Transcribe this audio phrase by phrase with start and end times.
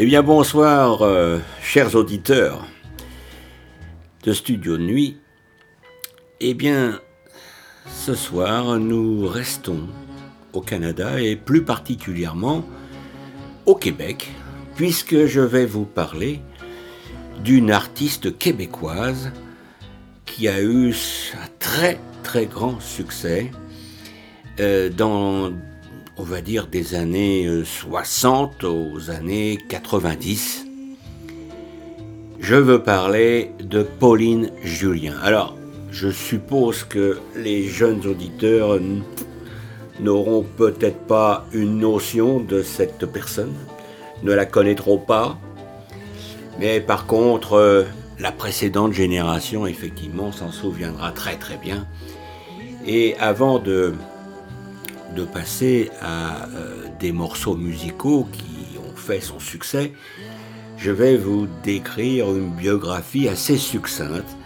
[0.00, 2.64] Eh bien bonsoir, euh, chers auditeurs
[4.22, 5.16] de Studio Nuit.
[6.38, 7.00] Eh bien,
[7.84, 9.88] ce soir, nous restons
[10.52, 12.64] au Canada et plus particulièrement
[13.66, 14.30] au Québec,
[14.76, 16.42] puisque je vais vous parler
[17.42, 19.32] d'une artiste québécoise
[20.26, 23.50] qui a eu un très très grand succès
[24.60, 25.50] euh, dans,
[26.18, 30.66] on va dire, des années 60 euh, aux années 90.
[32.40, 35.16] Je veux parler de Pauline Julien.
[35.22, 35.56] Alors,
[35.90, 38.78] je suppose que les jeunes auditeurs
[40.00, 43.54] n'auront peut-être pas une notion de cette personne,
[44.22, 45.38] ne la connaîtront pas,
[46.58, 47.84] mais par contre, euh,
[48.18, 51.86] la précédente génération, effectivement, s'en souviendra très très bien.
[52.86, 53.94] Et avant de,
[55.18, 59.92] de passer à euh, des morceaux musicaux qui ont fait son succès,
[60.76, 64.36] je vais vous décrire une biographie assez succincte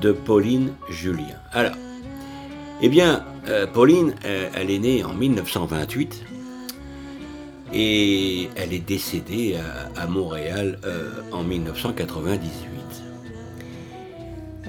[0.00, 1.38] de Pauline Julien.
[1.52, 1.76] Alors,
[2.80, 6.24] eh bien, euh, Pauline, euh, elle est née en 1928
[7.74, 9.58] et elle est décédée
[9.96, 10.78] à, Montréal
[11.32, 12.73] en 1998.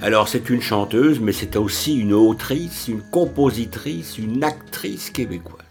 [0.02, 5.62] Alors c'est une chanteuse, mais c'est aussi une autrice, une compositrice, une actrice québécoise.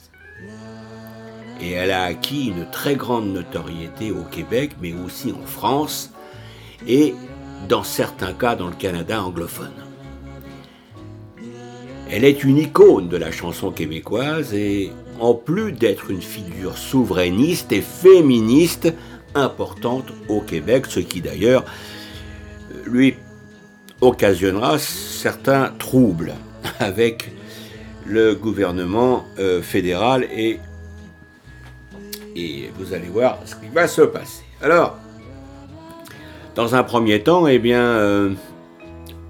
[1.60, 6.10] Et elle a acquis une très grande notoriété au Québec, mais aussi en France,
[6.86, 7.14] et
[7.68, 9.72] dans certains cas dans le Canada anglophone.
[12.10, 17.72] Elle est une icône de la chanson québécoise et en plus d'être une figure souverainiste
[17.72, 18.92] et féministe
[19.34, 21.64] importante au Québec, ce qui d'ailleurs
[22.86, 23.14] lui
[24.04, 26.34] occasionnera certains troubles
[26.78, 27.30] avec
[28.06, 30.60] le gouvernement euh, fédéral et,
[32.36, 34.44] et vous allez voir ce qui va se passer.
[34.62, 34.98] Alors,
[36.54, 38.30] dans un premier temps, eh bien, euh,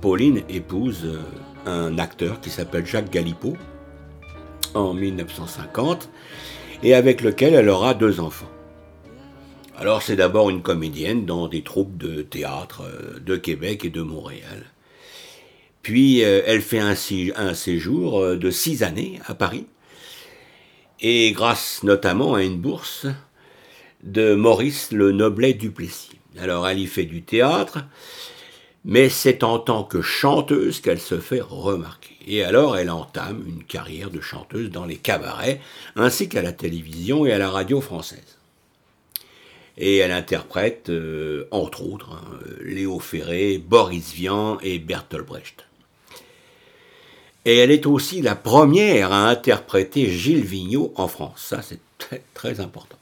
[0.01, 1.21] Pauline épouse euh,
[1.67, 3.57] un acteur qui s'appelle Jacques Galipeau
[4.75, 6.11] en 1950
[6.83, 8.51] et avec lequel elle aura deux enfants.
[9.77, 14.03] Alors c'est d'abord une comédienne dans des troupes de théâtre euh, de Québec et de
[14.03, 14.67] Montréal.
[15.83, 19.67] Puis euh, elle fait un, séjour euh, de six années à Paris.
[21.01, 23.07] Et grâce notamment à une bourse
[24.05, 26.21] de Maurice le Noblet Duplessis.
[26.39, 27.79] Alors elle y fait du théâtre,
[28.85, 32.15] mais c'est en tant que chanteuse qu'elle se fait remarquer.
[32.29, 35.61] Et alors elle entame une carrière de chanteuse dans les cabarets,
[35.97, 38.39] ainsi qu'à la télévision et à la radio française.
[39.77, 45.65] Et elle interprète, euh, entre autres, hein, Léo Ferré, Boris Vian et Bertolt Brecht.
[47.45, 51.45] Et elle est aussi la première à interpréter Gilles Vigneault en France.
[51.49, 51.81] Ça, c'est
[52.35, 52.97] très, important.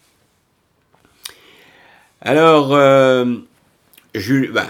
[2.20, 3.24] Alors, euh,
[4.14, 4.66] ben,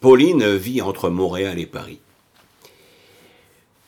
[0.00, 2.00] Pauline vit entre Montréal et Paris.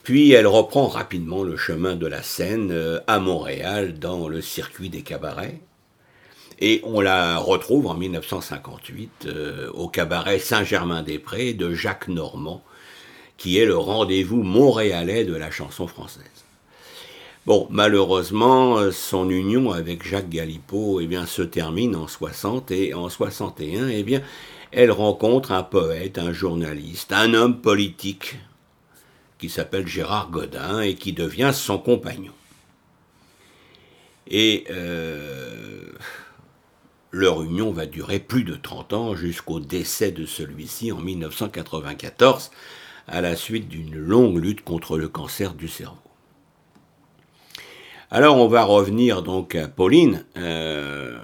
[0.02, 4.88] Puis elle reprend rapidement le chemin de la Seine euh, à Montréal dans le circuit
[4.88, 5.58] des cabarets.
[6.60, 12.64] Et on la retrouve en 1958 euh, au cabaret Saint-Germain-des-Prés de Jacques Normand,
[13.36, 16.24] qui est le rendez-vous montréalais de la chanson française.
[17.46, 23.08] Bon, malheureusement, son union avec Jacques Galipeau eh bien, se termine en 60 et en
[23.08, 24.20] 61, eh bien,
[24.70, 28.36] elle rencontre un poète, un journaliste, un homme politique
[29.38, 32.32] qui s'appelle Gérard Godin et qui devient son compagnon.
[34.30, 35.90] Et euh,
[37.10, 42.50] leur union va durer plus de 30 ans jusqu'au décès de celui-ci en 1994
[43.06, 45.96] à la suite d'une longue lutte contre le cancer du cerveau.
[48.10, 50.24] Alors on va revenir donc à Pauline.
[50.36, 51.18] Euh,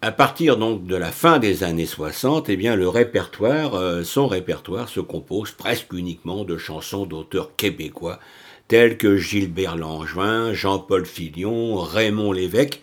[0.00, 4.26] à partir donc de la fin des années 60, eh bien le répertoire, euh, son
[4.26, 8.18] répertoire se compose presque uniquement de chansons d'auteurs québécois
[8.66, 12.80] tels que Gilbert Langevin, Jean-Paul Filion, Raymond Lévesque,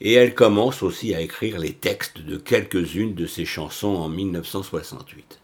[0.00, 5.40] et elle commence aussi à écrire les textes de quelques-unes de ses chansons en 1968.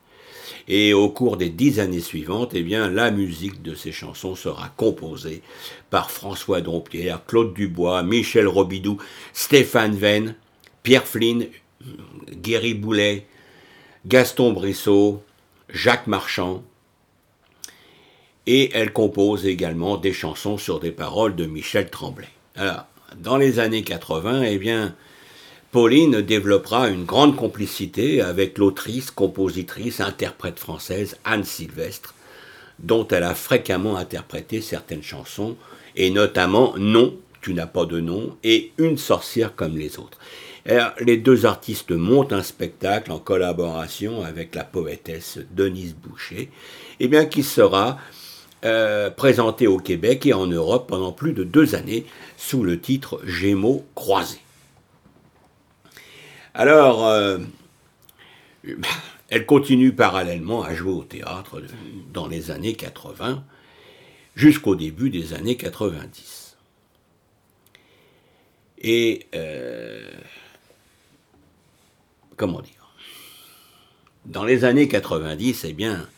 [0.69, 5.43] Et au cours des dix années suivantes, eh la musique de ces chansons sera composée
[5.91, 8.99] par François Dompierre, Claude Dubois, Michel Robidoux,
[9.33, 10.37] Stéphane Venn,
[10.83, 11.47] Pierre Flynn,
[12.31, 13.27] Guéry Boulet,
[14.07, 15.23] Gaston Brissot,
[15.69, 16.63] Jacques Marchand.
[18.47, 22.29] Et elle compose également des chansons sur des paroles de Michel Tremblay.
[23.21, 24.95] Dans les années 80, eh bien,
[25.71, 32.15] Pauline développera une grande complicité avec l'autrice, compositrice, interprète française Anne Sylvestre,
[32.79, 35.57] dont elle a fréquemment interprété certaines chansons,
[35.97, 40.19] et notamment Non, Tu n'as pas de nom et Une sorcière comme les autres.
[41.01, 46.51] les deux artistes montent un spectacle en collaboration avec la poétesse Denise Boucher,
[47.01, 47.99] eh bien, qui sera
[48.65, 52.07] euh, présenté au Québec et en Europe pendant plus de deux années
[52.37, 54.41] sous le titre Gémeaux croisés.
[56.55, 57.39] Alors, euh,
[59.31, 61.63] elle continue parallèlement à jouer au théâtre
[62.13, 63.43] dans les années 80
[64.37, 66.57] jusqu'au début des années 90.
[68.79, 70.09] Et euh,
[72.37, 72.95] comment dire?
[74.27, 76.09] Dans les années 90, eh bien,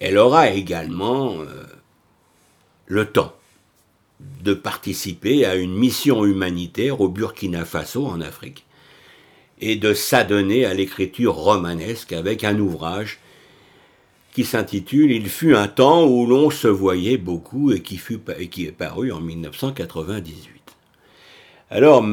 [0.00, 1.64] elle aura également euh,
[2.86, 3.34] le temps
[4.42, 8.64] de participer à une mission humanitaire au Burkina Faso en Afrique
[9.60, 13.18] et de s'adonner à l'écriture romanesque avec un ouvrage
[14.32, 18.00] qui s'intitule Il fut un temps où l'on se voyait beaucoup et qui,
[18.38, 20.62] et qui est paru en 1998.
[21.70, 22.04] Alors,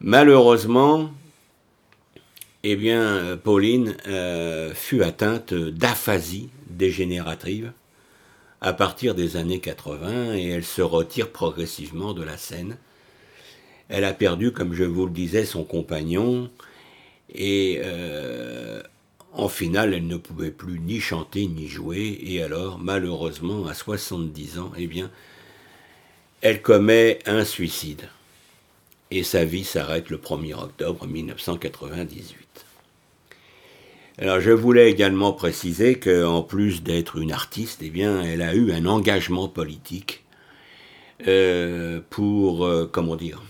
[0.00, 1.10] malheureusement,
[2.66, 7.72] eh bien, Pauline euh, fut atteinte d'aphasie dégénérative
[8.62, 12.78] à partir des années 80 et elle se retire progressivement de la scène.
[13.90, 16.50] Elle a perdu, comme je vous le disais, son compagnon
[17.34, 18.82] et euh,
[19.34, 24.58] en finale, elle ne pouvait plus ni chanter ni jouer et alors, malheureusement, à 70
[24.58, 25.10] ans, eh bien,
[26.40, 28.08] elle commet un suicide
[29.14, 32.66] et sa vie s'arrête le 1er octobre 1998.
[34.18, 38.72] Alors je voulais également préciser qu'en plus d'être une artiste, eh bien, elle a eu
[38.72, 40.24] un engagement politique
[41.28, 43.42] euh, pour, euh, comment dire,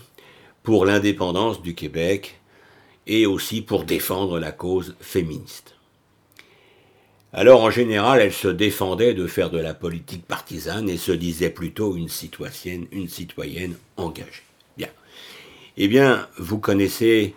[0.61, 2.39] pour l'indépendance du Québec
[3.07, 5.75] et aussi pour défendre la cause féministe.
[7.33, 11.49] Alors en général, elle se défendait de faire de la politique partisane et se disait
[11.49, 14.43] plutôt une citoyenne, une citoyenne engagée.
[15.77, 17.35] Eh bien, vous connaissez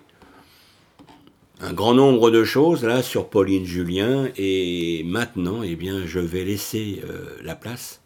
[1.60, 6.44] un grand nombre de choses là sur Pauline Julien et maintenant eh bien je vais
[6.44, 8.00] laisser euh, la place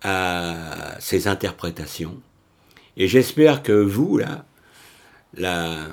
[0.00, 2.18] à ses interprétations
[2.96, 4.46] et j'espère que vous là
[5.36, 5.88] la,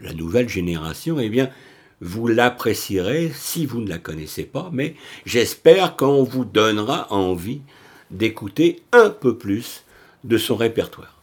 [0.00, 1.50] la, nouvelle génération eh bien
[2.00, 7.62] vous l'apprécierez si vous ne la connaissez pas mais j'espère qu'on vous donnera envie
[8.10, 9.84] d'écouter un peu plus
[10.24, 11.13] de son répertoire.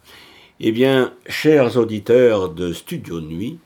[0.64, 3.58] Eh bien, chers auditeurs de Studio Nuit,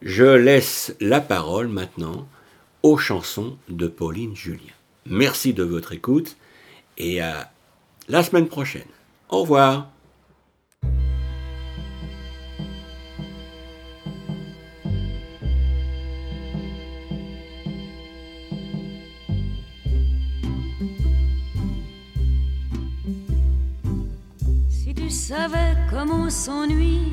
[0.00, 2.26] je laisse la parole maintenant
[2.82, 4.72] aux chansons de Pauline Julien.
[5.04, 6.38] Merci de votre écoute
[6.96, 7.52] et à
[8.08, 8.88] la semaine prochaine.
[9.28, 9.90] Au revoir.
[25.36, 27.12] Savais comment on s'ennuie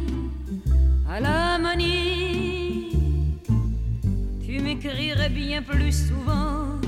[1.09, 2.95] à la manie
[4.45, 6.79] tu m'écrirais bien plus souvent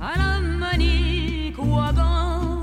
[0.00, 2.56] à la manique ou avant.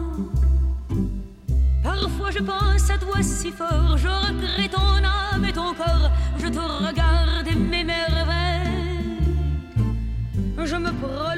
[1.83, 6.47] Parfois je pense à toi si fort, je regrette ton âme et ton corps, je
[6.47, 8.57] te regarde et m'émerveille.
[10.65, 11.36] Je me prolonge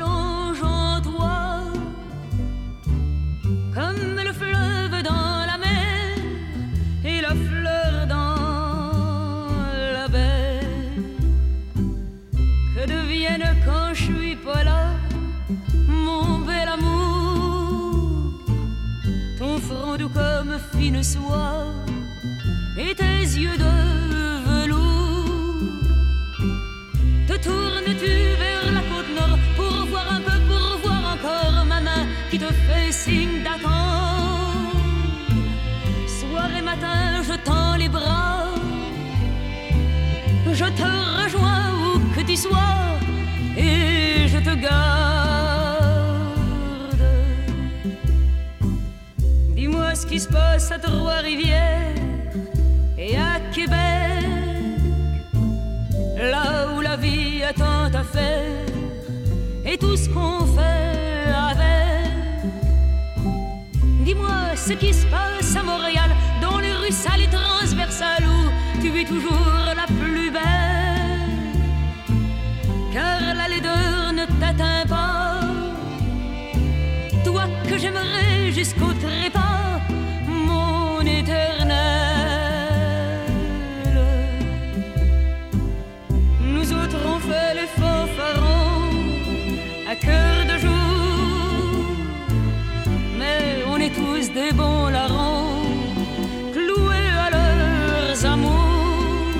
[20.89, 21.03] fine
[22.77, 23.73] et tes yeux de
[24.49, 25.63] velours.
[27.27, 32.07] Te tournes-tu vers la côte nord pour voir un peu, pour voir encore ma main
[32.31, 34.77] qui te fait signe d'attendre.
[36.07, 38.45] Soir et matin, je tends les bras.
[40.51, 40.89] Je te
[41.23, 42.77] rejoins où que tu sois
[43.57, 45.08] et je te garde.
[50.09, 51.93] Qui se passe à Trois-Rivières
[52.97, 54.25] et à Québec,
[56.17, 58.65] là où la vie a tant à faire
[59.65, 62.11] et tout ce qu'on fait avec.
[64.03, 66.09] Dis-moi ce qui se passe à Montréal,
[66.41, 70.39] dans les rues sales et transversales où tu es toujours la plus belle
[72.91, 75.41] car la laideur ne t'atteint pas.
[77.23, 79.28] Toi que j'aimerais jusqu'au trépas,
[87.29, 88.89] fait les fanfarons
[89.91, 91.85] à cœur de jour,
[93.19, 95.63] mais tous des bons larrons,
[96.53, 99.33] cloués à leurs amours.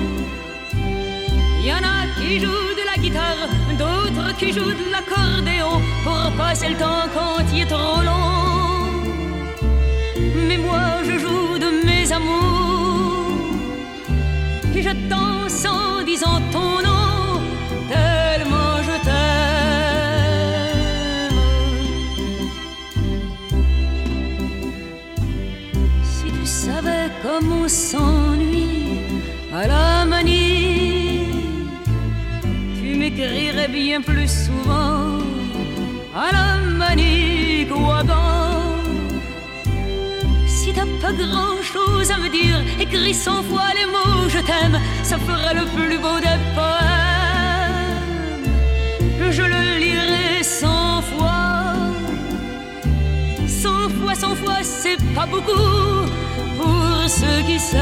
[1.60, 3.48] Il y en a qui jouent de la guitare,
[3.82, 8.40] d'autres qui jouent de l'accordéon pour passer le temps quand il est trop long.
[10.48, 13.30] Mais moi je joue de mes amours
[14.74, 17.19] et je danse en disant ton nom.
[27.40, 28.98] Comme s'ennuie
[29.52, 31.26] à la manie.
[32.80, 35.18] Tu m'écrirais bien plus souvent
[36.14, 37.92] à la manie qu'au
[40.46, 44.78] Si t'as pas grand chose à me dire, écris cent fois les mots je t'aime,
[45.02, 47.90] ça ferait le plus beau des poèmes.
[49.30, 51.74] Je le lirai cent fois,
[53.46, 56.19] cent fois, cent fois, c'est pas beaucoup
[57.18, 57.80] ceux qui s'aiment.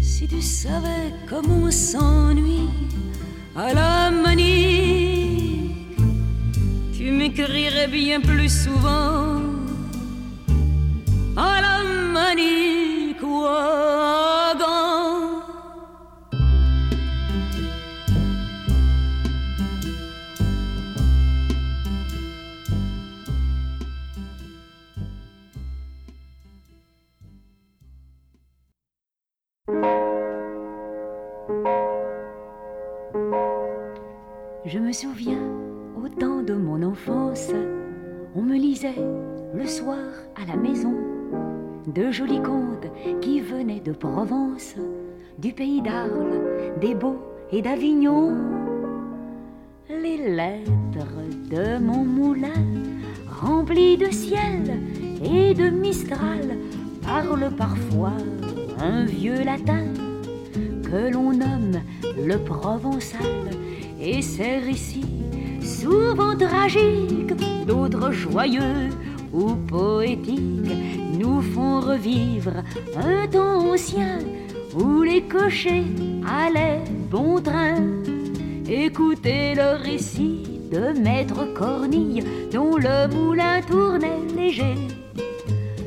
[0.00, 2.70] Si tu savais comme on s'ennuie
[3.54, 5.76] à la manie,
[6.96, 9.40] tu m'écrirais bien plus souvent
[11.36, 11.76] à la
[12.16, 12.81] manie
[34.72, 35.50] Je me souviens
[36.02, 37.50] au temps de mon enfance,
[38.34, 39.04] on me lisait
[39.52, 39.98] le soir
[40.34, 40.94] à la maison
[41.86, 42.86] de jolis contes
[43.20, 44.76] qui venaient de Provence,
[45.36, 46.40] du pays d'Arles,
[46.80, 48.34] des Beaux et d'Avignon.
[49.90, 52.64] Les lettres de mon moulin,
[53.42, 54.80] remplies de ciel
[55.22, 56.56] et de mistral,
[57.02, 58.16] parlent parfois
[58.80, 59.84] un vieux latin
[60.82, 61.82] que l'on nomme
[62.16, 63.50] le provençal
[64.02, 65.04] et ces récits,
[65.62, 67.34] souvent tragiques,
[67.66, 68.90] d'autres joyeux
[69.32, 70.76] ou poétiques,
[71.18, 72.64] nous font revivre
[72.96, 74.18] un temps ancien
[74.74, 75.84] où les cochers
[76.26, 77.76] allaient bon train.
[78.68, 84.74] Écoutez le récit de Maître Cornille dont le moulin tournait léger.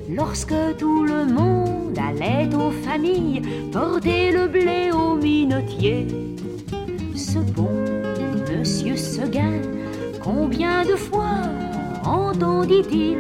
[0.10, 3.42] Lorsque tout le monde allait aux familles
[3.72, 6.08] porter le blé au minotier,
[7.16, 7.85] ce bon
[10.26, 11.40] combien de fois
[12.04, 13.20] entendit-il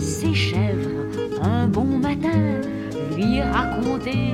[0.00, 0.88] ces chèvres
[1.42, 2.40] un bon matin
[3.14, 4.32] lui raconter,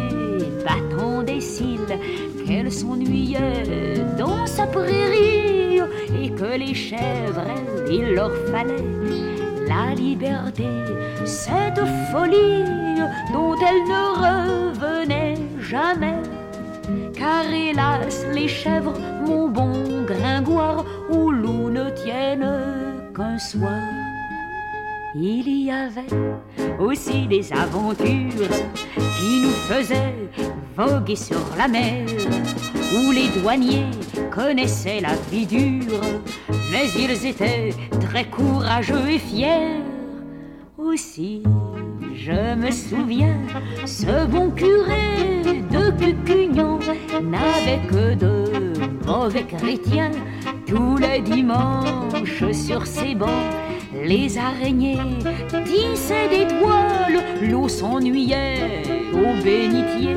[0.64, 1.98] battant des cils,
[2.46, 5.80] qu'elle s'ennuyait dans sa prairie
[6.22, 7.50] et que les chèvres,
[7.90, 8.84] il leur fallait
[9.66, 10.68] la liberté,
[11.24, 12.64] cette folie
[13.32, 16.20] dont elle ne revenait jamais.
[17.14, 18.94] Car hélas, les chèvres,
[19.26, 20.84] mon bon gringoire
[23.14, 23.70] qu'un soir.
[25.14, 26.12] Il y avait
[26.78, 28.48] aussi des aventures
[29.16, 30.28] qui nous faisaient
[30.76, 32.06] voguer sur la mer,
[32.92, 33.90] où les douaniers
[34.30, 36.00] connaissaient la vie dure,
[36.72, 39.80] mais ils étaient très courageux et fiers.
[40.76, 41.42] Aussi,
[42.14, 43.38] je me souviens,
[43.86, 46.78] ce bon curé de Cucugnan
[47.22, 48.44] n'avait que de
[49.06, 50.10] mauvais chrétiens.
[50.66, 53.28] Tous les dimanches sur ses bancs,
[54.02, 54.98] les araignées
[55.64, 60.16] tissaient d'étoiles, l'eau s'ennuyait au bénitier,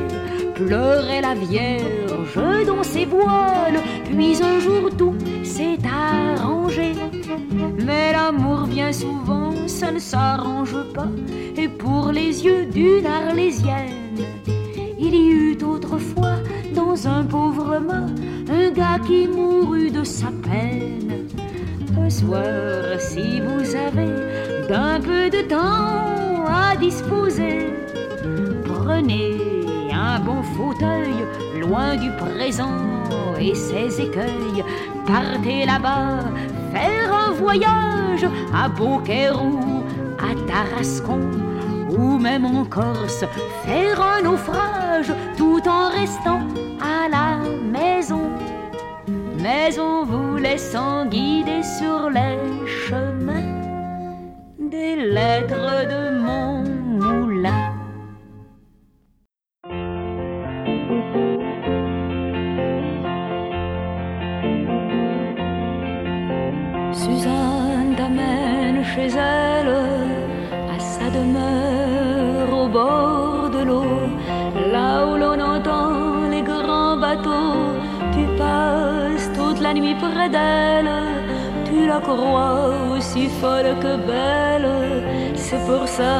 [0.54, 2.08] pleurait la Vierge
[2.66, 6.92] dans ses voiles, puis un jour tout s'est arrangé.
[7.84, 11.08] Mais l'amour bien souvent, ça ne s'arrange pas,
[11.56, 14.18] et pour les yeux d'une arlésienne,
[14.98, 16.36] il y eut autrefois
[16.74, 18.06] dans un pauvre mât
[18.50, 21.28] un gars qui mourut de sa peine.
[22.00, 27.72] Un soir, si vous avez d'un peu de temps à disposer,
[28.64, 29.36] prenez
[29.92, 31.14] un bon fauteuil
[31.60, 32.78] loin du présent
[33.38, 34.64] et ses écueils.
[35.06, 36.20] Partez là-bas,
[36.72, 39.40] faire un voyage à Beaucaire
[40.18, 41.20] à Tarascon
[41.90, 43.24] ou même en Corse,
[43.64, 46.40] faire un naufrage tout en restant
[46.80, 47.67] à la
[47.98, 48.30] maison,
[49.42, 53.54] mais en vous laissant guider sur les chemins
[54.74, 56.62] des lettres de mon
[57.00, 57.64] moulin.
[66.92, 69.74] Suzanne t'amène chez elle
[70.74, 73.17] à sa demeure au bord
[79.80, 80.90] près d'elle,
[81.64, 84.68] tu la crois aussi folle que belle.
[85.34, 86.16] C'est pour ça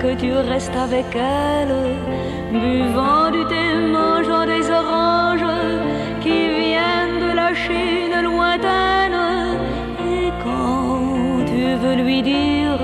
[0.00, 1.74] que tu restes avec elle,
[2.52, 5.52] buvant du thé, mangeant des oranges
[6.20, 9.20] qui viennent de la Chine lointaine.
[10.14, 12.78] Et quand tu veux lui dire,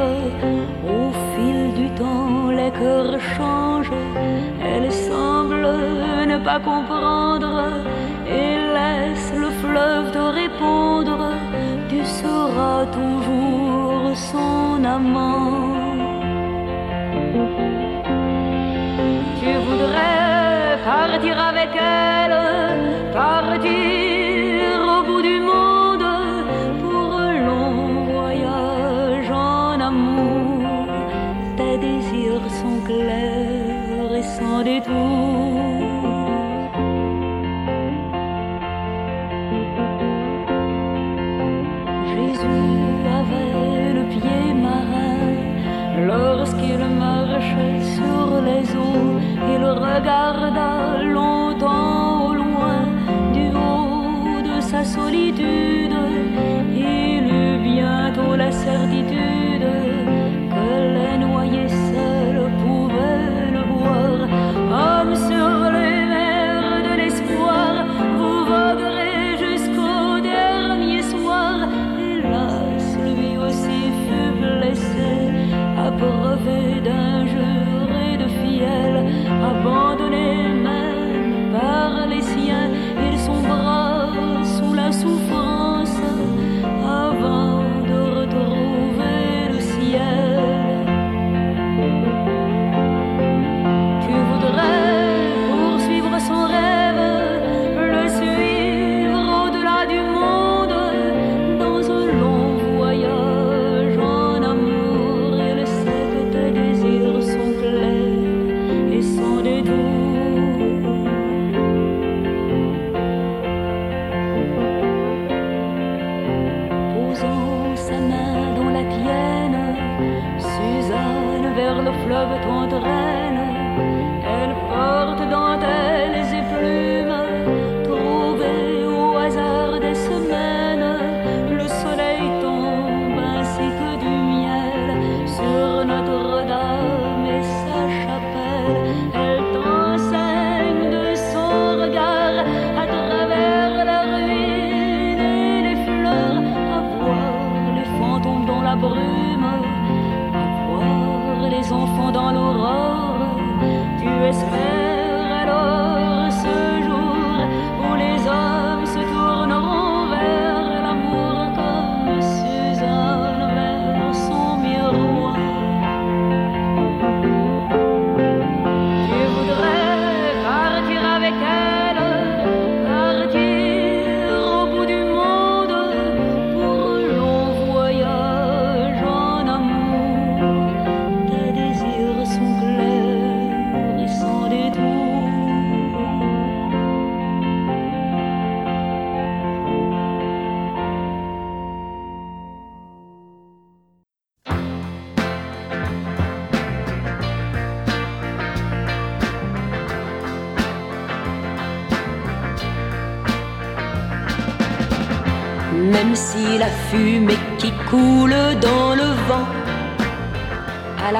[0.97, 3.99] au fil du temps, les cœurs changent,
[4.63, 5.67] elle semble
[6.27, 7.65] ne pas comprendre.
[8.27, 8.64] Et
[10.13, 11.33] te répondre,
[11.89, 15.75] tu seras toujours son amant.
[19.41, 22.54] Tu voudrais partir avec elle
[49.81, 51.04] regarda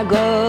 [0.05, 0.44] go.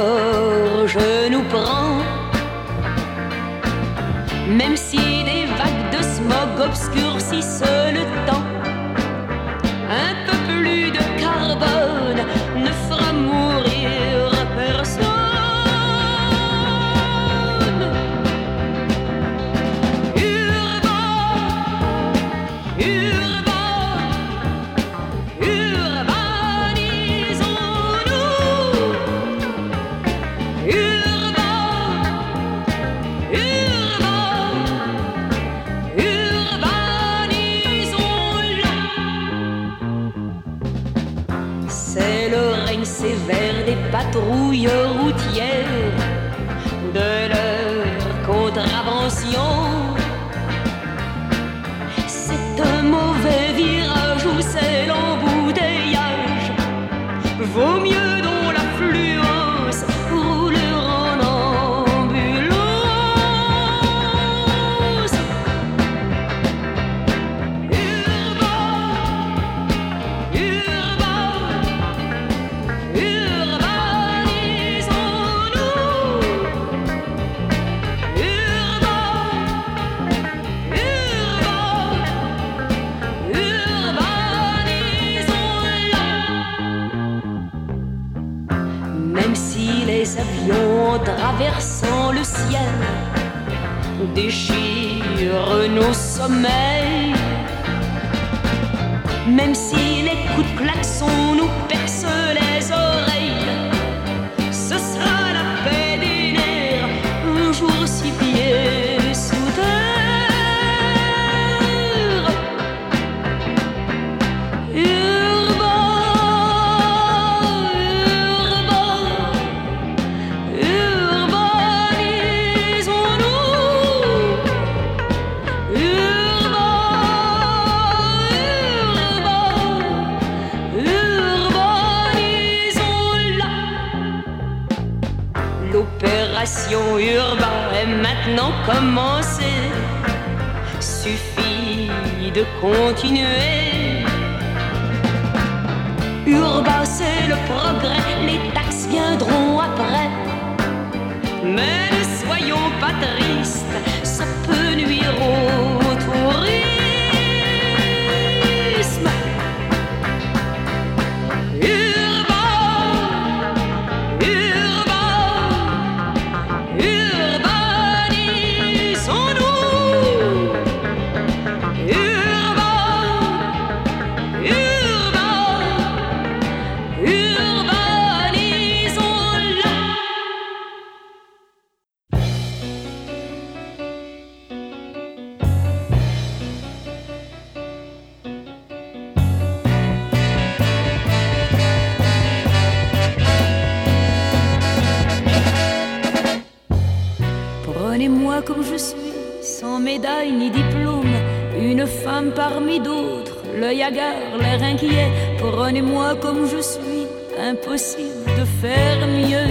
[205.38, 207.08] Prenez-moi comme je suis,
[207.40, 209.50] impossible de faire mieux,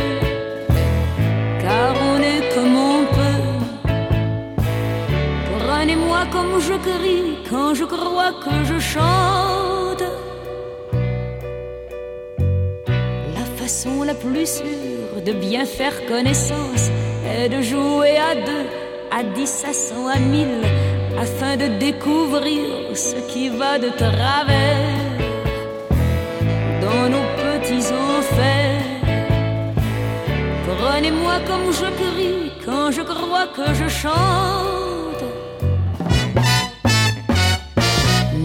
[1.60, 3.44] car on est comme on peut.
[5.58, 10.04] Prenez-moi comme je crie quand je crois que je chante.
[13.34, 16.90] La façon la plus sûre de bien faire connaissance
[17.26, 18.66] est de jouer à deux,
[19.10, 20.62] à dix, à cent, à mille,
[21.18, 25.03] afin de découvrir ce qui va de travers
[31.04, 35.24] Prenez-moi comme je crie quand je crois que je chante.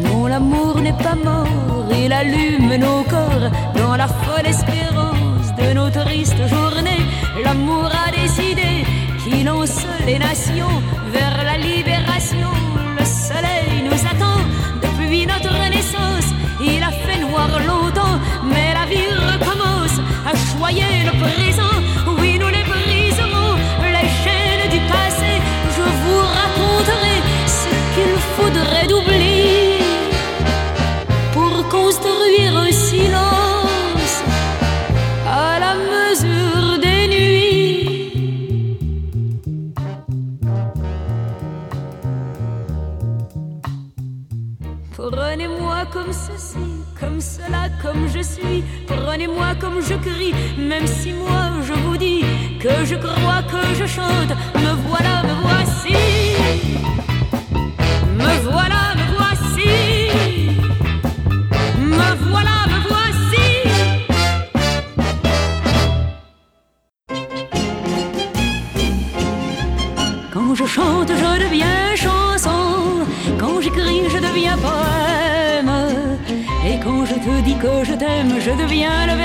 [0.03, 5.89] Non, l'amour n'est pas mort, il allume nos corps dans la folle espérance de nos
[5.89, 7.05] tristes journées.
[7.45, 8.83] L'amour a décidé
[9.23, 10.81] qu'il lance les nations
[49.59, 52.23] comme je crie, même si moi je vous dis
[52.59, 54.31] que je crois que je chante.
[54.55, 55.95] Me voilà, me voici.
[58.17, 59.69] Me voilà, me voici.
[61.77, 63.47] Me voilà, me voici.
[70.33, 73.05] Quand je chante, je deviens chanson.
[73.39, 75.71] Quand j'écris, je deviens poème.
[76.65, 79.15] Et quand je te dis que je t'aime, je deviens le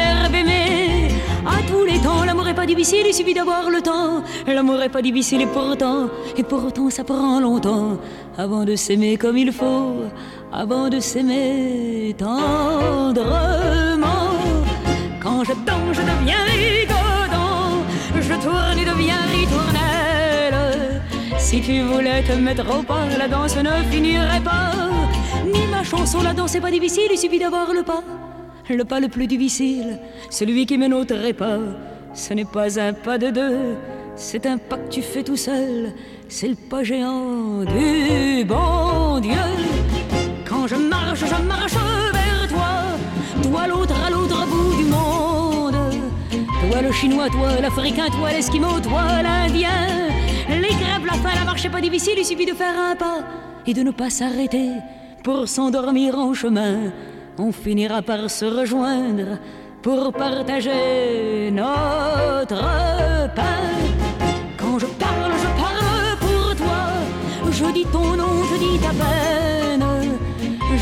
[2.92, 4.22] il suffit d'avoir le temps.
[4.46, 7.96] L'amour est pas difficile et pourtant, et pourtant ça prend longtemps
[8.36, 9.96] avant de s'aimer comme il faut,
[10.52, 13.24] avant de s'aimer tendrement.
[15.22, 17.84] Quand je danse, je deviens rigodon.
[18.20, 21.02] Je tourne et deviens ritournelle.
[21.38, 24.72] Si tu voulais te mettre au pas, la danse ne finirait pas.
[25.46, 28.02] Ni ma chanson, la danse est pas difficile, il suffit d'avoir le pas.
[28.68, 29.98] Le pas le plus difficile,
[30.30, 31.58] celui qui mène au trépas.
[32.14, 33.76] Ce n'est pas un pas de deux,
[34.14, 35.92] c'est un pas que tu fais tout seul.
[36.28, 39.32] C'est le pas géant du bon Dieu.
[40.48, 41.74] Quand je marche, je marche
[42.12, 43.42] vers toi.
[43.42, 45.74] Toi l'autre à l'autre bout du monde.
[46.70, 50.08] Toi le chinois, toi l'africain, toi l'esquimau, toi l'indien.
[50.48, 53.24] Les grèves, la faim, la marche est pas difficile, il suffit de faire un pas
[53.66, 54.70] et de ne pas s'arrêter
[55.24, 56.92] pour s'endormir en chemin.
[57.38, 59.38] On finira par se rejoindre
[59.84, 62.64] pour partager notre
[63.36, 63.64] pain.
[64.56, 66.84] Quand je parle, je parle pour toi.
[67.52, 69.84] Je dis ton nom, je dis ta peine.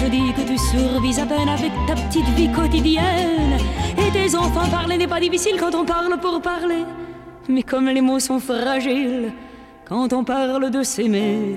[0.00, 3.58] Je dis que tu survis à peine avec ta petite vie quotidienne.
[3.98, 6.84] Et tes enfants parler n'est pas difficile quand on parle pour parler.
[7.48, 9.32] Mais comme les mots sont fragiles,
[9.84, 11.56] quand on parle de s'aimer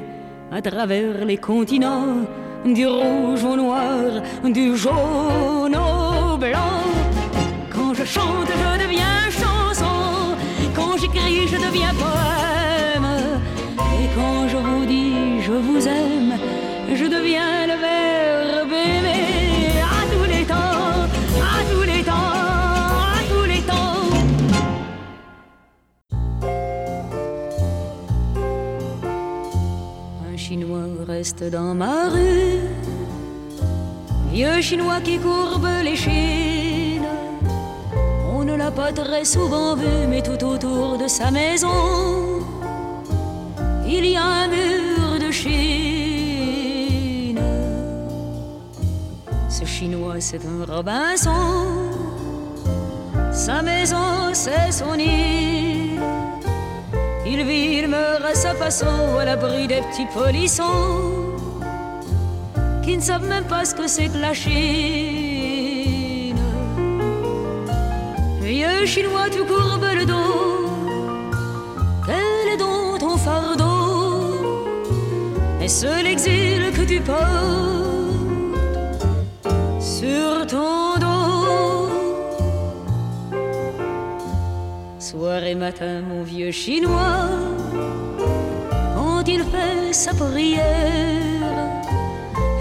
[0.52, 2.26] à travers les continents,
[2.66, 6.95] du rouge au noir, du jaune au blanc.
[8.06, 10.38] Je chante, je deviens chanson.
[10.76, 13.08] Quand j'écris, je deviens poème.
[14.00, 16.38] Et quand je vous dis je vous aime,
[16.94, 21.08] je deviens le verbe aimer à tous les temps,
[21.42, 22.32] à tous les temps,
[23.16, 24.04] à tous les temps.
[30.32, 32.60] Un Chinois reste dans ma rue,
[34.32, 36.75] vieux Chinois qui courbe les chines.
[38.56, 41.68] Ne l'a pas très souvent vu, mais tout autour de sa maison,
[43.86, 45.52] il y a un mur de Chine.
[49.50, 51.66] Ce Chinois, c'est un Robinson.
[53.34, 56.00] Sa maison, c'est son île.
[57.28, 61.34] Il vit, il meurt à sa façon, à l'abri des petits polissons
[62.84, 65.35] qui ne savent même pas ce que c'est que la Chine.
[68.86, 70.70] Chinois, tu courbes le dos.
[72.06, 74.36] Quel est donc ton fardeau.
[75.60, 77.16] Est-ce l'exil que tu portes
[79.80, 81.90] sur ton dos.
[85.00, 87.30] Soir et matin, mon vieux Chinois,
[88.96, 90.62] quand il fait sa prière,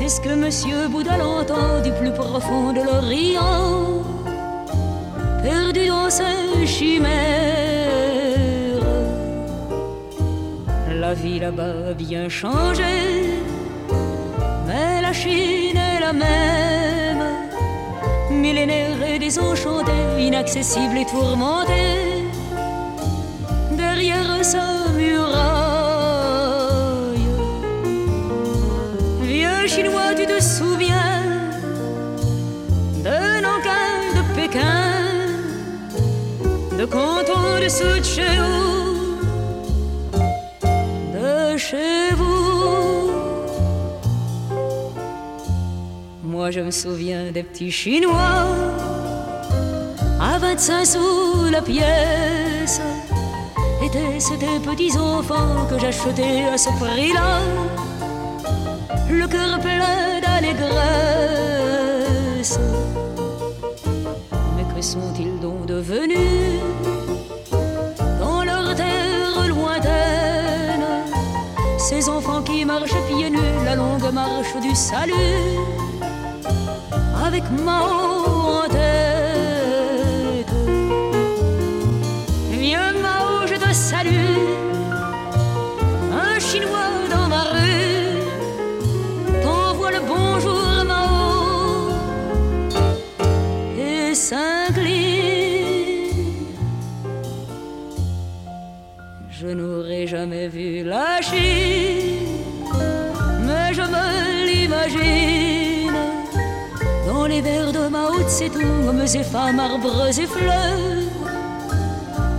[0.02, 3.93] est-ce que Monsieur Bouddha l'entend du plus profond de l'Orient,
[6.18, 7.04] perdu dans ses chimères
[11.00, 12.82] La vie là-bas a bien changé,
[14.66, 17.24] mais la Chine est la même,
[18.30, 22.13] millénaire et désenchantée, inaccessible et tourmentée
[36.84, 38.44] de Canton, de Suchéo,
[41.14, 43.10] de chez vous.
[46.22, 48.44] Moi, je me souviens des petits chinois
[50.20, 52.82] à 25 sous la pièce.
[53.82, 57.40] Étaient-ce des petits enfants que j'achetais à ce prix-là?
[59.10, 60.58] Le cœur plein d'allégresse.
[64.54, 66.43] Mais que sont-ils donc devenus?
[71.96, 75.12] Ces enfants qui marchent pieds nus La longue marche du salut
[77.24, 80.52] Avec Mao en tête
[82.50, 84.08] Viens Mao, je te salue.
[86.12, 86.93] Un Chinois
[100.24, 102.40] jamais vu la Chine,
[103.46, 104.06] mais je me
[104.48, 105.92] l'imagine
[107.06, 111.04] dans les vers de Mao Tse-tung, hommes et femmes, arbres et fleurs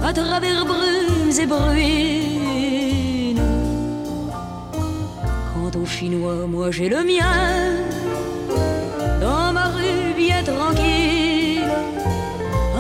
[0.03, 1.75] à travers brumes et bruines.
[5.53, 7.37] Quant aux Chinois, moi j'ai le mien,
[9.21, 11.69] dans ma rue bien tranquille.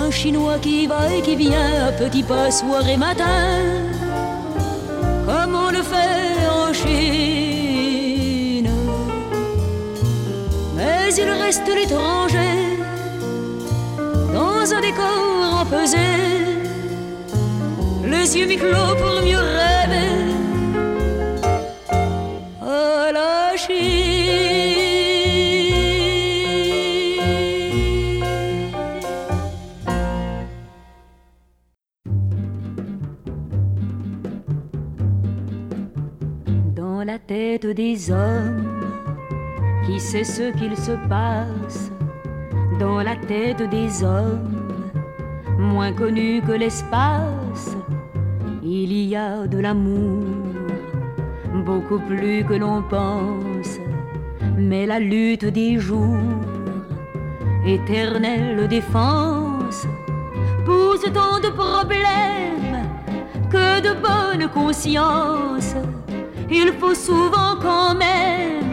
[0.03, 3.61] Un Chinois qui va et qui vient à petits pas soir et matin,
[11.45, 12.55] reste l'étranger
[14.33, 16.07] dans un décor empesé
[18.03, 20.09] les yeux mi-clos pour mieux rêver
[36.75, 38.74] dans la tête des hommes.
[39.97, 41.91] C'est ce qu'il se passe
[42.79, 44.69] dans la tête des hommes,
[45.57, 47.75] moins connus que l'espace.
[48.63, 50.23] Il y a de l'amour,
[51.65, 53.79] beaucoup plus que l'on pense,
[54.57, 56.17] mais la lutte des jours,
[57.65, 59.87] éternelle défense,
[60.65, 62.87] pousse tant de problèmes
[63.49, 65.75] que de bonnes consciences.
[66.49, 68.64] Il faut souvent quand même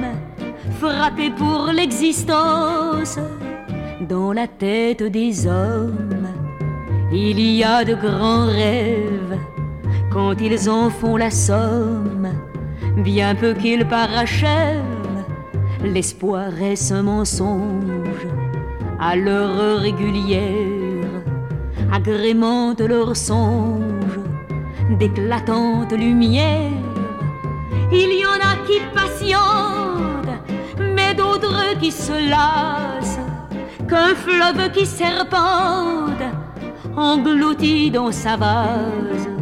[0.83, 3.17] frappé pour l'existence
[4.01, 6.27] dans la tête des hommes.
[7.13, 9.39] Il y a de grands rêves
[10.13, 12.29] quand ils en font la somme,
[12.97, 15.25] bien peu qu'ils parachèvent,
[15.85, 18.27] l'espoir est un mensonge
[18.99, 21.13] à l'heure régulière,
[21.93, 24.21] agrémente leurs songes
[24.99, 26.73] d'éclatante lumière.
[27.93, 29.92] Il y en a qui patientent
[31.81, 33.19] qui se lasse,
[33.89, 36.23] qu'un fleuve qui serpente
[36.97, 39.42] englouti dans sa vase.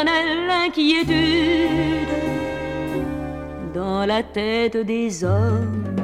[0.00, 2.08] éternelle inquiétude
[3.74, 5.94] dans la tête des hommes,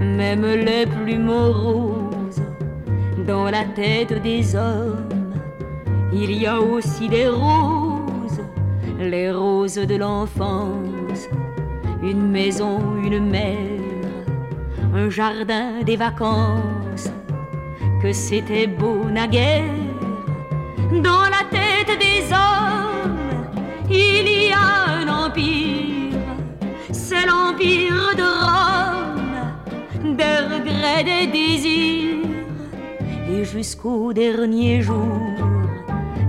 [0.00, 2.42] même les plus moroses.
[3.26, 5.08] Dans la tête des hommes,
[6.12, 8.42] il y a aussi des roses,
[9.00, 11.28] les roses de l'enfance,
[12.02, 13.80] une maison, une mère,
[14.94, 17.10] un jardin des vacances,
[18.02, 19.64] que c'était beau naguère
[20.92, 21.55] dans la tête
[31.04, 32.26] des désirs.
[33.30, 35.20] Et jusqu'au dernier jour,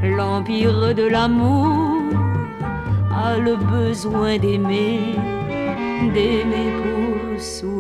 [0.03, 1.97] l'empire de l'amour
[3.13, 5.15] a le besoin d'aimer,
[6.13, 7.76] d'aimer pour sourire.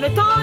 [0.00, 0.35] Le temps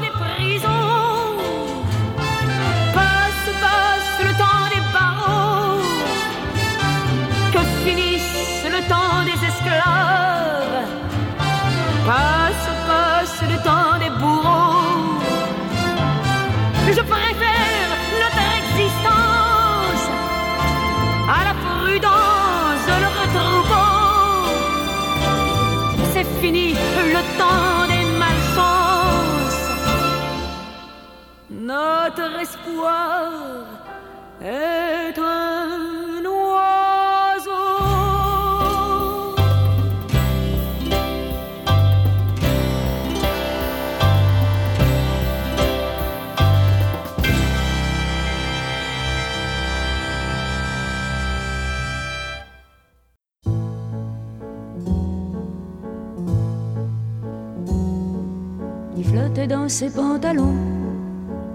[59.70, 60.56] ses pantalons.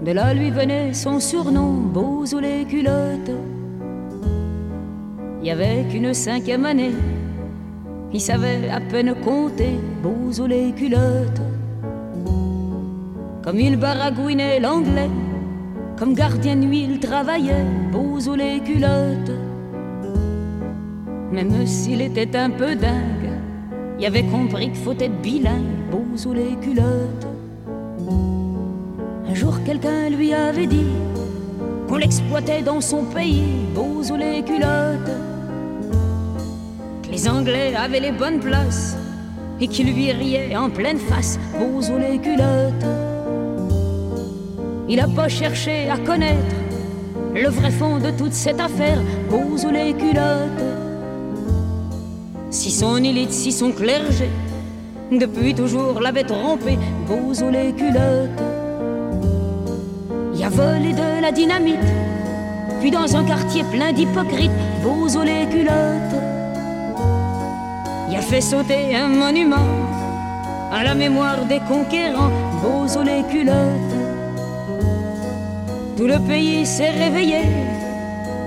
[0.03, 3.31] De là lui venait son surnom, Bozo les culottes.
[5.41, 6.93] Il y avait qu'une cinquième année.
[8.13, 11.41] Il savait à peine compter, Bozo les culottes.
[13.43, 15.09] Comme il baragouinait l'anglais,
[15.97, 19.31] comme gardien de nuit il travaillait, Bozo les culottes.
[21.31, 23.31] Même s'il était un peu dingue,
[23.99, 27.28] il avait compris qu'il faut être bilingue, Bozo les culottes.
[29.57, 30.85] Quelqu'un lui avait dit
[31.87, 35.11] qu'on l'exploitait dans son pays, Bozo les culottes.
[37.03, 38.95] Que les Anglais avaient les bonnes places
[39.59, 42.85] et qu'ils lui riaient en pleine face, Bozo les culottes.
[44.87, 46.55] Il a pas cherché à connaître
[47.35, 50.63] le vrai fond de toute cette affaire, Bozo les culottes.
[52.51, 54.29] Si son élite, si son clergé,
[55.11, 56.77] depuis toujours l'avait trompé,
[57.07, 58.68] Bozo les culottes.
[60.51, 61.77] Volé de la dynamite,
[62.79, 66.15] puis dans un quartier plein d'hypocrites, Bozo les culottes.
[68.09, 69.67] Il a fait sauter un monument
[70.71, 72.31] à la mémoire des conquérants,
[72.63, 73.95] Bozo les culottes.
[75.95, 77.41] Tout le pays s'est réveillé,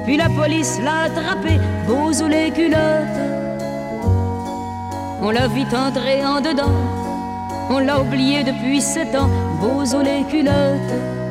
[0.04, 3.20] puis la police l'a attrapé, Bozo les culottes.
[5.22, 6.74] On l'a vite entré en dedans,
[7.70, 9.30] on l'a oublié depuis sept ans,
[9.60, 11.21] Bozo les culottes.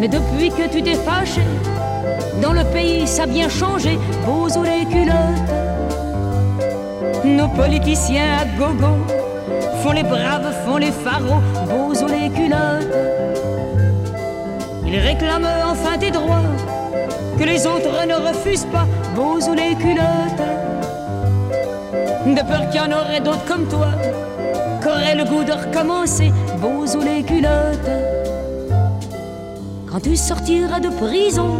[0.00, 1.42] Mais depuis que tu t'es fâché,
[2.40, 5.50] dans le pays ça a bien changé, Bozo les culottes.
[7.24, 8.94] Nos politiciens à gogo
[9.82, 12.94] font les braves, font les pharaons, Bozo les culottes.
[14.86, 16.48] Ils réclament enfin des droits
[17.36, 18.86] que les autres ne refusent pas,
[19.16, 20.44] Bozo les culottes.
[22.24, 23.88] De peur qu'il y en aurait d'autres comme toi,
[24.80, 28.27] qu'auraient le goût de recommencer, Bozo les culottes.
[29.90, 31.56] Quand tu sortiras de prison,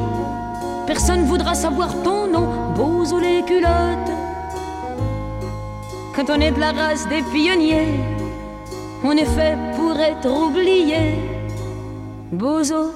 [0.87, 4.12] personne voudra savoir ton nom, Bozo les culottes.
[6.14, 8.01] Quand on est de la race des pionniers,
[9.03, 11.14] on est fait pour être oublié,
[12.31, 12.93] Bozo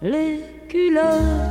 [0.00, 1.45] les culottes.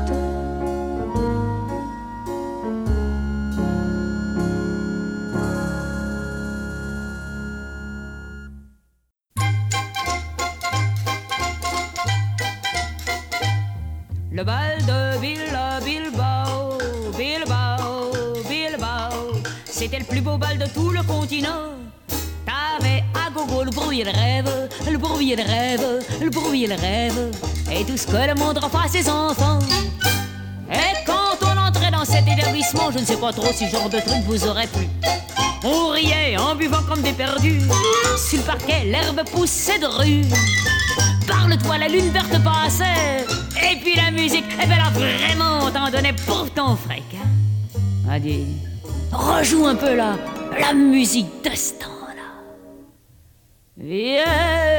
[25.34, 27.32] Le rêve, le bruit et le rêve,
[27.72, 29.60] et tout ce que le monde offre à ses enfants.
[30.72, 34.00] Et quand on entrait dans cet établissement, je ne sais pas trop si genre de
[34.00, 34.88] truc vous aurait plu.
[35.64, 37.62] On riait en buvant comme des perdus.
[38.18, 40.26] Sur le parquet, l'herbe poussait de rue.
[41.28, 43.26] Parle-toi, la lune verte passait.
[43.72, 47.04] Et puis la musique, eh ben là vraiment, t'en donnait pour ton fric.
[48.10, 48.46] Allez,
[49.12, 50.18] rejoue un peu là,
[50.60, 52.30] la musique de ce temps-là.
[53.78, 54.75] Vieille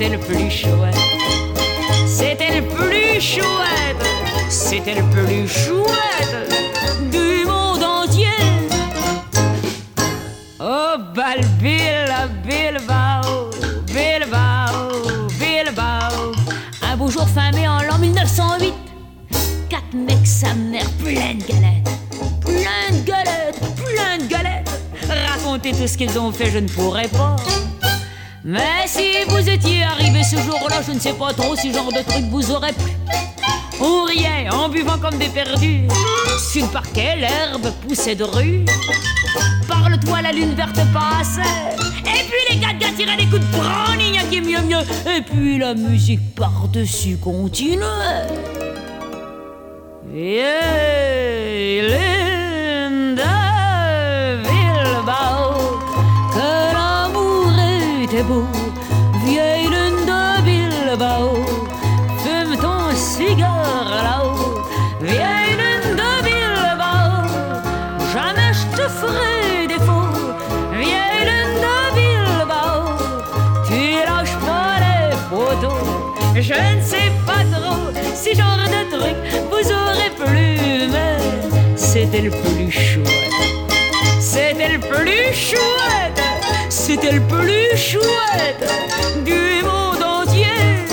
[0.00, 0.96] c'était le plus chouette.
[2.06, 4.06] C'était le plus chouette,
[4.48, 6.48] c'était le plus chouette
[7.12, 8.28] du monde entier.
[10.58, 13.50] Oh, Balbilla, Bilbao,
[13.88, 16.32] Bilbao, Bilbao.
[16.80, 18.72] Un beau jour fin mai en l'an 1908,
[19.68, 23.04] quatre mecs, sa mère, pleine de pleine
[23.76, 24.70] plein de galettes.
[25.28, 27.36] Raconter tout ce qu'ils ont fait, je ne pourrais pas.
[28.44, 32.02] Mais si vous étiez arrivé ce jour-là, je ne sais pas trop si genre de
[32.02, 32.92] truc vous aurait plu.
[33.80, 35.88] On riait en buvant comme des perdus.
[36.38, 38.64] Sur le parquet, l'herbe poussait de rue.
[39.68, 41.42] Parle-toi, la lune verte passait.
[42.02, 44.84] Et puis les gars gars tiraient des coups de browning, qui est mieux mieux.
[45.16, 48.26] Et puis la musique par-dessus continuait.
[50.06, 52.09] Vieille lune
[58.22, 58.46] beau.
[59.24, 61.44] Vieille lune de Bilbao,
[62.22, 64.62] fume ton cigare là-haut.
[65.00, 67.28] Vieille lune de Bilbao,
[68.12, 70.12] jamais je te ferai défaut.
[70.72, 72.78] Vieille lune de Bilbao,
[73.66, 75.86] tu lâches pas les poteaux.
[76.34, 79.16] Je ne sais pas trop si genre de truc
[79.50, 83.08] vous aurait plu, mais c'était le plus chouette.
[84.20, 86.19] C'était le plus chouette,
[86.90, 88.68] c'était le plus chouette
[89.24, 90.88] du monde entier.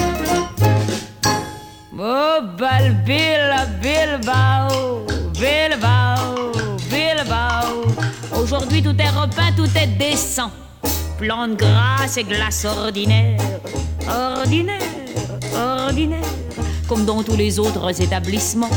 [1.97, 5.01] Oh, bal Bilbao,
[5.33, 6.51] Bilbao,
[6.91, 8.39] Bilbao.
[8.39, 10.51] Aujourd'hui tout est repeint, tout est décent.
[11.17, 13.39] Plan de grâce et glace ordinaire,
[14.07, 14.77] ordinaire,
[15.55, 16.31] ordinaire,
[16.87, 18.69] comme dans tous les autres établissements.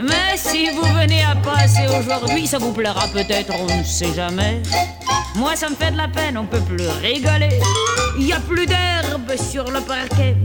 [0.00, 4.62] Mais si vous venez à passer aujourd'hui, ça vous plaira peut-être, on ne sait jamais.
[5.34, 7.58] Moi, ça me fait de la peine, on peut plus rigoler.
[8.18, 10.36] Il y a plus d'herbe sur le parquet.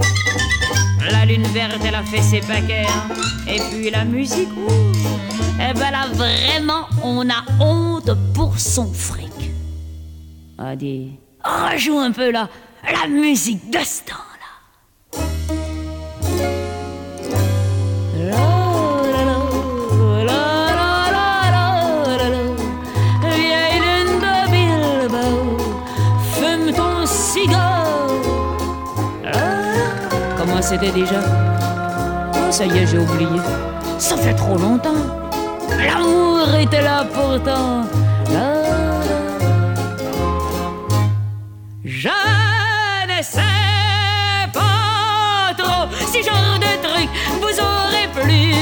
[1.11, 2.85] La lune verte, elle a fait ses paquets.
[2.87, 3.13] hein.
[3.47, 4.91] Et puis la musique, ouh,
[5.59, 9.51] eh ben là, vraiment, on a honte pour son fric.
[10.57, 11.11] A dit,
[11.43, 12.47] rejoue un peu là,
[12.83, 13.79] la musique de
[30.63, 31.19] c'était déjà
[32.35, 33.39] Oh, ça y est, j'ai oublié.
[33.99, 35.03] Ça fait trop longtemps.
[35.69, 37.83] L'amour était là pourtant.
[38.31, 38.53] La,
[39.09, 39.21] la.
[41.83, 43.41] Je ne sais
[44.53, 47.09] pas trop si genre de truc
[47.41, 48.53] vous aurait plu,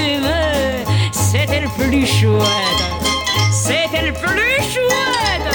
[1.12, 2.82] c'était le plus chouette.
[3.52, 5.50] C'était le plus chouette.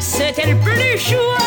[0.00, 1.41] C'était le plus chouette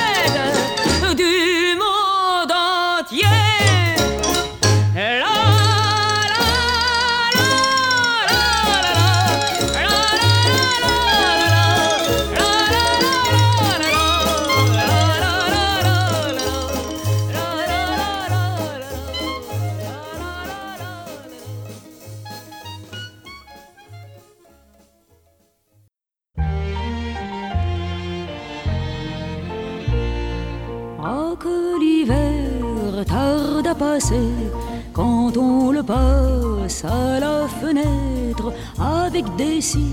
[34.93, 39.87] quand on le passe à la fenêtre avec des si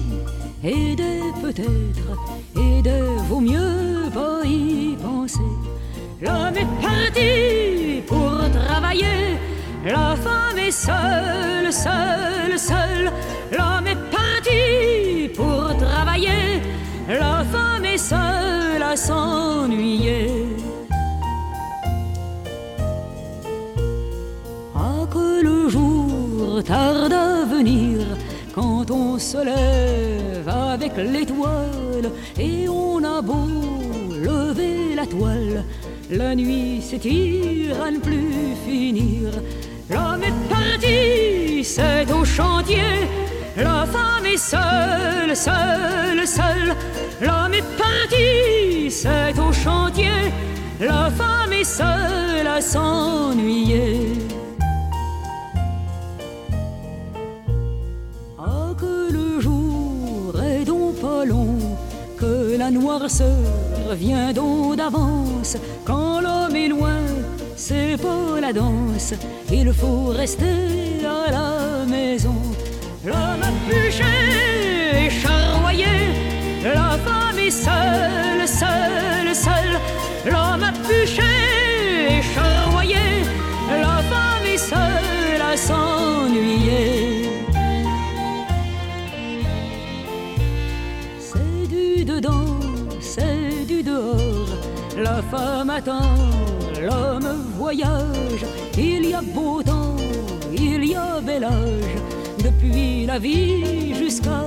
[0.63, 2.09] et des peut-être
[2.57, 5.41] et des vaut mieux pas y penser.
[6.21, 9.39] L'homme est parti pour travailler,
[9.85, 13.11] la femme est seule, seule, seule.
[13.51, 16.63] L'homme est parti pour travailler,
[17.09, 20.47] la femme est seule à s'ennuyer.
[26.61, 28.01] Tarde à venir
[28.55, 33.49] quand on se lève avec l'étoile et on a beau
[34.11, 35.65] lever la toile.
[36.11, 39.31] La nuit s'étire à ne plus finir.
[39.89, 43.09] L'homme est parti, c'est au chantier.
[43.57, 46.75] La femme est seule, seule, seule.
[47.21, 50.33] L'homme est parti, c'est au chantier.
[50.81, 54.13] La femme est seule à s'ennuyer.
[62.63, 65.57] La noirceur vient donc d'avance.
[65.85, 67.03] Quand l'homme est loin,
[67.57, 69.15] c'est pas la danse,
[69.51, 70.59] il faut rester
[71.19, 71.51] à la
[71.97, 72.39] maison.
[73.05, 74.15] L'homme a bûché
[75.01, 75.95] et charroyé,
[76.63, 77.82] la femme est seule,
[95.03, 96.15] La femme attend,
[96.81, 97.27] l'homme
[97.57, 98.45] voyage.
[98.79, 99.97] Il y a beau temps,
[100.57, 101.97] il y a bel âge.
[102.45, 104.45] depuis la vie jusqu'à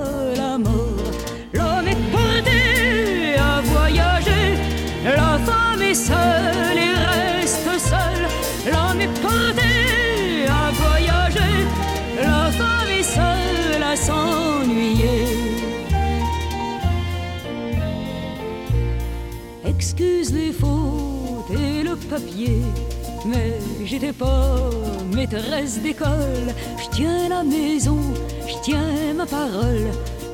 [23.26, 24.70] mais j'étais pas
[25.14, 26.48] maîtresse d'école.
[26.78, 27.98] Je tiens la maison,
[28.46, 29.88] je tiens ma parole.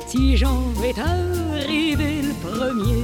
[0.07, 3.03] Si j'en vais arriver le premier,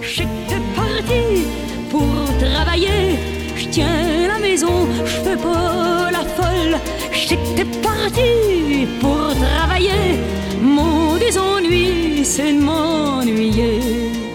[0.00, 1.44] j'étais parti
[1.90, 3.18] pour travailler.
[3.56, 6.78] Je tiens la maison, je fais pas la folle.
[7.12, 10.18] J'étais parti pour travailler.
[10.62, 14.29] Mon désennui, c'est de m'ennuyer.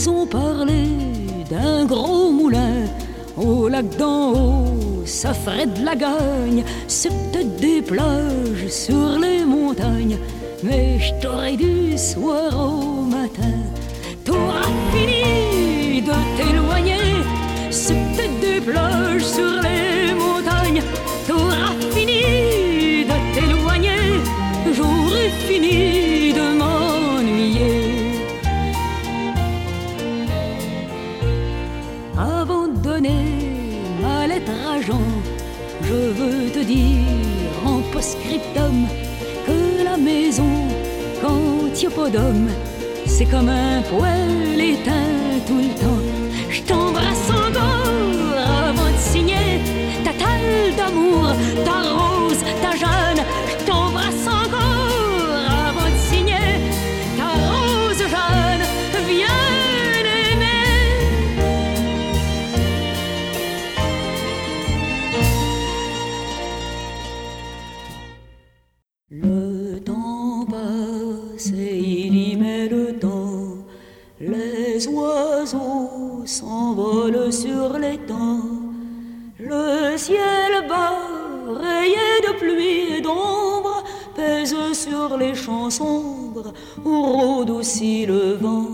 [0.00, 0.84] Ils ont parlé
[1.50, 2.86] d'un gros moulin
[3.36, 6.62] au lac d'en haut, ça ferait de la gagne.
[6.86, 10.16] C'est peut-être des plages sur les montagnes,
[10.62, 13.58] mais je t'aurais dû soir au matin.
[14.24, 17.24] T'auras fini de t'éloigner,
[17.72, 19.87] c'est peut-être des plages sur les
[37.64, 38.86] en post-scriptum
[39.46, 40.68] que la maison,
[41.22, 41.74] quand
[43.06, 45.27] c'est comme un poêle éteint
[85.68, 86.52] champs sombres
[86.84, 88.68] où rôde aussi le vent.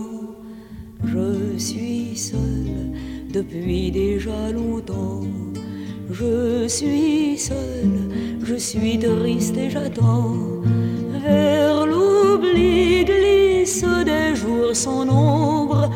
[1.03, 2.93] Je suis seul
[3.31, 5.23] depuis déjà longtemps.
[6.11, 7.89] Je suis seul,
[8.43, 10.61] je suis triste et j'attends.
[11.23, 15.89] Vers l'oubli glisse des jours sans nombre.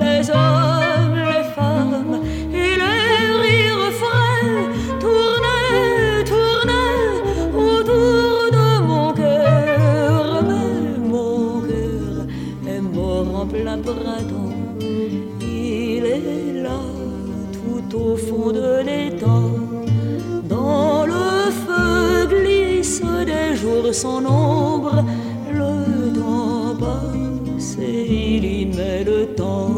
[0.00, 2.20] Les hommes, les femmes
[2.50, 4.64] et les rires frais
[4.98, 7.12] tournaient, tournaient
[7.54, 10.42] autour de mon cœur.
[10.48, 12.26] Mais mon cœur
[12.66, 14.54] est mort en plein printemps.
[15.42, 16.80] Il est là,
[17.52, 19.50] tout au fond de l'étang.
[20.48, 25.04] Dans le feu glisse des jours sans nombre.
[27.58, 29.75] Et il y met le temps.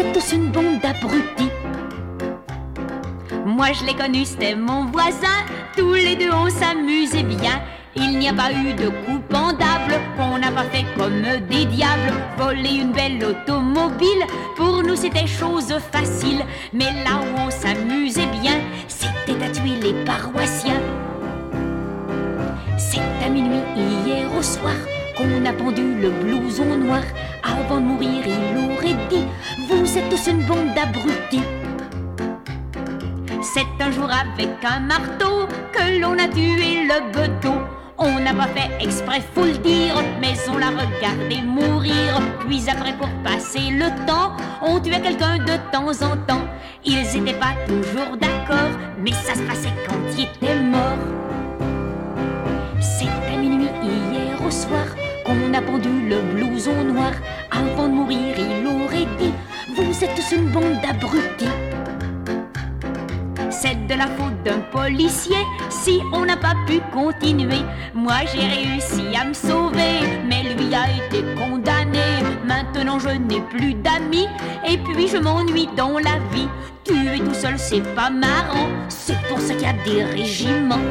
[0.00, 1.50] Tous une bande d'abrutis.
[3.44, 5.44] Moi je l'ai connu, c'était mon voisin.
[5.76, 7.60] Tous les deux on s'amusait bien.
[7.94, 12.14] Il n'y a pas eu de coup pendable qu'on n'a pas fait comme des diables.
[12.38, 14.24] Voler une belle automobile,
[14.56, 16.44] pour nous c'était chose facile.
[16.72, 20.80] Mais là où on s'amusait bien, c'était à tuer les paroissiens.
[22.78, 24.74] C'est à minuit hier au soir
[25.16, 27.02] qu'on a pendu le blouson noir.
[27.42, 29.24] Avant de mourir, il aurait dit
[29.68, 31.44] Vous êtes tous une bande d'abrutis.
[33.42, 37.54] C'est un jour avec un marteau que l'on a tué le bedeau.
[37.98, 42.20] On n'a pas fait exprès, faut le dire, mais on l'a regardé mourir.
[42.46, 46.44] Puis après, pour passer le temps, on tuait quelqu'un de temps en temps.
[46.84, 50.98] Ils étaient pas toujours d'accord, mais ça se passait quand il était mort.
[52.80, 54.84] C'est à minuit hier au soir
[55.30, 57.12] qu'on a pendu le blouson noir.
[57.50, 59.32] Avant de mourir, il aurait dit
[59.76, 61.56] Vous êtes une bande d'abrutis.
[63.50, 67.62] C'est de la faute d'un policier si on n'a pas pu continuer.
[67.94, 72.08] Moi j'ai réussi à me sauver, mais lui a été condamné.
[72.44, 74.28] Maintenant je n'ai plus d'amis,
[74.66, 76.48] et puis je m'ennuie dans la vie.
[76.84, 80.86] Tu es tout seul, c'est pas marrant, c'est pour ça qu'il y a des régiments.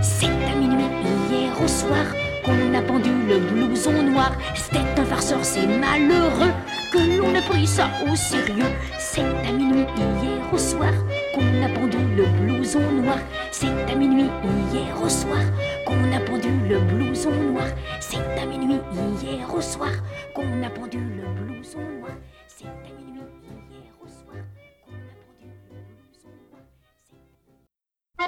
[0.00, 0.84] C'est à minuit
[1.30, 2.06] hier au soir
[2.44, 4.32] qu'on a pendu le blouson noir.
[4.54, 6.52] C'était un farceur, c'est malheureux
[6.92, 8.70] que l'on a pris ça au sérieux.
[8.98, 10.92] C'est à minuit hier au soir
[11.34, 13.18] qu'on a pendu le blouson noir.
[13.50, 14.30] C'est à minuit
[14.72, 15.42] hier au soir
[15.86, 17.68] qu'on a pendu le blouson noir.
[18.00, 18.80] C'est à minuit
[19.22, 19.92] hier au soir
[20.34, 22.12] qu'on a pendu le blouson noir.
[22.46, 23.22] C'est à minuit
[23.70, 24.42] hier au soir
[24.74, 25.10] qu'on a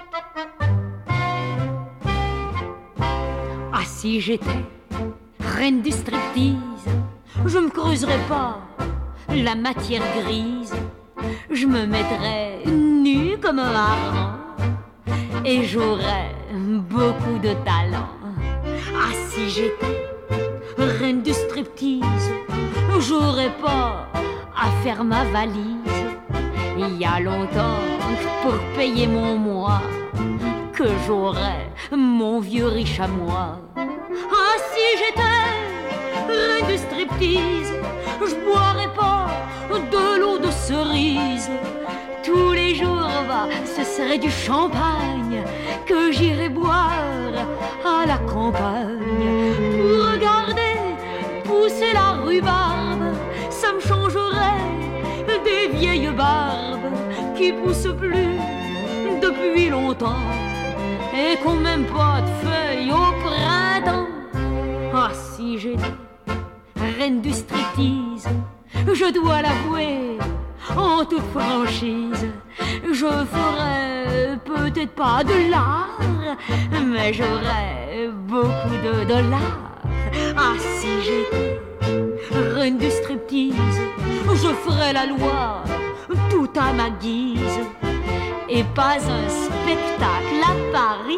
[0.02, 0.81] pendu le blouson noir.
[3.82, 4.64] Ah si j'étais
[5.40, 6.86] reine du striptease,
[7.44, 8.60] je me creuserais pas
[9.28, 10.72] la matière grise,
[11.50, 14.38] je me mettrais nue comme un hareng
[15.44, 18.10] et j'aurais beaucoup de talent.
[18.94, 20.06] Ah si j'étais
[20.78, 22.30] reine du striptease,
[23.00, 24.06] j'aurais pas
[24.56, 26.04] à faire ma valise.
[26.78, 27.82] Il y a longtemps
[28.42, 29.82] pour payer mon mois,
[30.72, 33.58] que j'aurais mon vieux riche à moi.
[33.76, 35.52] Ah si j'étais
[36.28, 37.72] reine striptease,
[38.20, 39.26] je boirais pas
[39.70, 41.50] de l'eau de cerise.
[42.24, 45.42] Tous les jours, va, ce serait du champagne
[45.86, 47.34] que j'irais boire
[47.84, 49.52] à la campagne.
[49.80, 50.74] Pour regarder
[51.44, 53.14] pousser la rhubarbe,
[53.50, 54.70] ça me changerait
[55.44, 56.92] des vieilles barbes
[57.36, 58.38] qui poussent plus
[59.20, 60.28] depuis longtemps
[61.12, 64.08] et qu'on même pas de feuilles au printemps.
[64.94, 65.82] Ah si j'étais
[66.98, 68.28] reine du striptease,
[68.92, 70.18] je dois l'avouer
[70.76, 72.26] en toute franchise,
[72.84, 75.98] je ferais peut-être pas de l'art,
[76.86, 79.82] mais j'aurais beaucoup de dollars.
[80.36, 81.60] Ah si j'étais
[82.54, 83.80] reine du striptease,
[84.34, 85.64] je ferais la loi
[86.30, 87.60] tout à ma guise.
[88.54, 91.16] Et pas un spectacle à Paris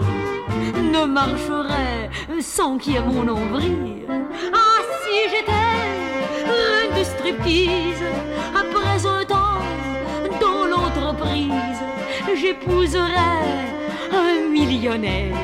[0.92, 2.08] ne marcherait
[2.40, 4.06] sans qu'il y ait mon nombril.
[4.52, 5.50] Ah si j'étais
[6.46, 7.04] reine du
[8.54, 9.64] après un temps
[10.40, 11.82] dans l'entreprise,
[12.40, 13.42] j'épouserais
[14.12, 15.34] un millionnaire,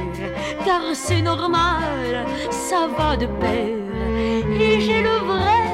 [0.65, 3.67] car c'est normal, ça va de pair.
[4.61, 5.65] Et j'ai le vrai,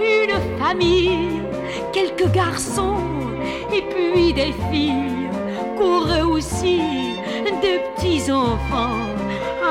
[0.00, 1.40] une famille,
[1.94, 3.19] quelques garçons
[3.72, 5.28] et puis des filles,
[5.76, 6.80] qu'auraient aussi
[7.62, 9.06] des petits enfants.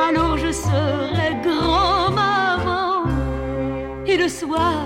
[0.07, 3.03] Alors je serai grand-maman.
[4.05, 4.85] Et le soir,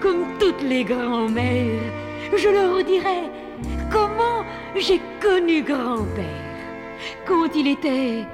[0.00, 1.92] comme toutes les grand-mères,
[2.36, 3.30] je leur dirai
[3.90, 4.44] comment
[4.76, 6.44] j'ai connu grand-père
[7.26, 8.26] quand il était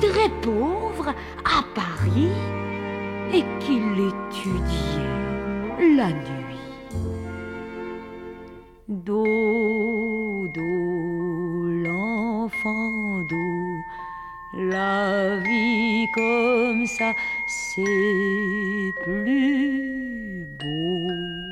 [0.00, 1.08] très pauvre
[1.44, 2.32] à Paris
[3.32, 6.43] et qu'il étudiait la nuit.
[8.86, 10.60] Dodo,
[11.86, 13.80] l'enfant d'eau,
[14.58, 17.14] la vie comme ça,
[17.46, 21.43] c'est plus beau.